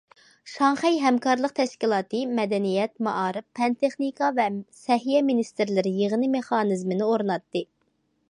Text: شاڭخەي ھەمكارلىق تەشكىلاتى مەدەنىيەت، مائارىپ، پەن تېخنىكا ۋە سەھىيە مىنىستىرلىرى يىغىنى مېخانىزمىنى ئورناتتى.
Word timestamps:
شاڭخەي 0.51 0.95
ھەمكارلىق 1.01 1.51
تەشكىلاتى 1.59 2.21
مەدەنىيەت، 2.39 2.95
مائارىپ، 3.07 3.47
پەن 3.59 3.77
تېخنىكا 3.83 4.31
ۋە 4.39 4.47
سەھىيە 4.85 5.21
مىنىستىرلىرى 5.29 5.95
يىغىنى 6.01 6.31
مېخانىزمىنى 6.39 7.11
ئورناتتى. 7.11 7.63